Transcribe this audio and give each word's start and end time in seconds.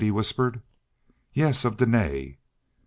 he 0.01 0.09
whispered. 0.09 0.63
"Yes, 1.31 1.63
of 1.63 1.77
Dene." 1.77 2.37